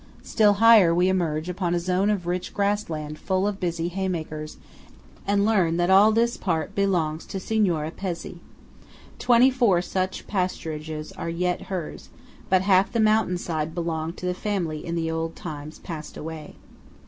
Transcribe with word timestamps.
Still 0.23 0.53
higher, 0.53 0.95
we 0.95 1.09
emerge 1.09 1.47
upon 1.47 1.75
a 1.75 1.79
zone 1.79 2.09
of 2.09 2.25
rich 2.25 2.55
grass 2.55 2.89
land 2.89 3.19
full 3.19 3.45
of 3.45 3.59
busy 3.59 3.87
hay 3.89 4.07
makers, 4.07 4.57
and 5.27 5.45
learn 5.45 5.77
that 5.77 5.91
all 5.91 6.11
this 6.11 6.37
part 6.37 6.73
belongs 6.73 7.23
to 7.27 7.39
Signora 7.39 7.91
Pezzé. 7.91 8.39
Twenty 9.19 9.51
four 9.51 9.79
such 9.83 10.25
pasturages 10.25 11.11
are 11.19 11.29
yet 11.29 11.67
hers; 11.69 12.09
but 12.49 12.63
half 12.63 12.91
the 12.91 12.99
mountain 12.99 13.37
side 13.37 13.75
belonged 13.75 14.17
to 14.17 14.25
the 14.25 14.33
family 14.33 14.83
in 14.83 14.95
the 14.95 15.11
old 15.11 15.35
times 15.35 15.77
past 15.77 16.17
away. 16.17 16.55